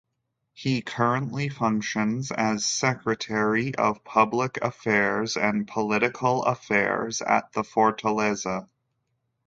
He 0.55 0.81
currently 0.81 1.47
functions 1.49 2.31
as 2.31 2.65
Secretary 2.65 3.75
of 3.75 4.03
Public 4.03 4.57
Affairs 4.63 5.37
and 5.37 5.67
Political 5.67 6.41
Affairs 6.45 7.21
at 7.21 7.53
the 7.53 7.61
Fortaleza. 7.61 8.67